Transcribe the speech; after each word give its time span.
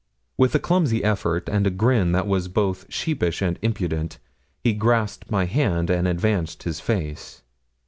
With 0.35 0.55
a 0.55 0.59
clumsy 0.59 1.03
effort, 1.03 1.47
and 1.47 1.67
a 1.67 1.69
grin 1.69 2.11
that 2.13 2.25
was 2.25 2.47
both 2.47 2.91
sheepish 2.91 3.39
and 3.43 3.59
impudent, 3.61 4.17
he 4.63 4.73
grasped 4.73 5.29
my 5.29 5.45
hand 5.45 5.91
and 5.91 6.07
advanced 6.07 6.63
his 6.63 6.79
face. 6.79 7.43